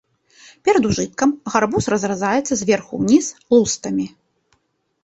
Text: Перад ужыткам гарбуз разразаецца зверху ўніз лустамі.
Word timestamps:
Перад 0.69 0.83
ужыткам 0.91 1.29
гарбуз 1.57 1.89
разразаецца 1.95 2.53
зверху 2.63 2.93
ўніз 3.05 3.25
лустамі. 3.59 4.05